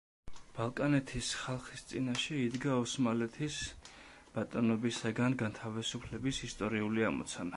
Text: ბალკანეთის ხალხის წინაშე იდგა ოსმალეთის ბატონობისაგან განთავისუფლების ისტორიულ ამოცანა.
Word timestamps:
ბალკანეთის 0.59 1.27
ხალხის 1.41 1.83
წინაშე 1.91 2.39
იდგა 2.45 2.79
ოსმალეთის 2.85 3.59
ბატონობისაგან 4.39 5.39
განთავისუფლების 5.45 6.43
ისტორიულ 6.51 7.01
ამოცანა. 7.11 7.49